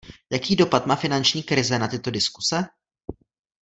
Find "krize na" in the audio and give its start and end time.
1.43-1.87